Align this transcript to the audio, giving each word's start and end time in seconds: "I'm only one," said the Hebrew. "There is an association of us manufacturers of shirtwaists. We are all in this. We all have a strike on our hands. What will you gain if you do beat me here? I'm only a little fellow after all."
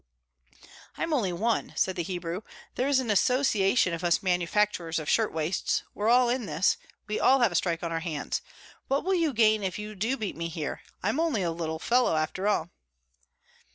"I'm 0.97 1.13
only 1.13 1.31
one," 1.31 1.73
said 1.75 1.95
the 1.95 2.01
Hebrew. 2.01 2.41
"There 2.73 2.87
is 2.87 2.99
an 2.99 3.11
association 3.11 3.93
of 3.93 4.03
us 4.03 4.23
manufacturers 4.23 4.97
of 4.97 5.07
shirtwaists. 5.07 5.83
We 5.93 6.03
are 6.05 6.09
all 6.09 6.27
in 6.27 6.47
this. 6.47 6.77
We 7.05 7.19
all 7.19 7.41
have 7.41 7.51
a 7.51 7.55
strike 7.55 7.83
on 7.83 7.91
our 7.91 7.99
hands. 7.99 8.41
What 8.87 9.03
will 9.03 9.13
you 9.13 9.31
gain 9.31 9.61
if 9.63 9.77
you 9.77 9.93
do 9.93 10.17
beat 10.17 10.35
me 10.35 10.47
here? 10.47 10.81
I'm 11.03 11.19
only 11.19 11.43
a 11.43 11.51
little 11.51 11.77
fellow 11.77 12.15
after 12.17 12.47
all." 12.47 12.71